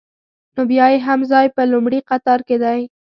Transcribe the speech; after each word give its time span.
نو 0.55 0.61
بیا 0.71 0.85
یې 0.91 0.99
هم 1.07 1.19
ځای 1.31 1.47
په 1.55 1.61
لومړي 1.71 1.99
قطار 2.09 2.39
کې 2.47 2.57
دی. 2.63 2.79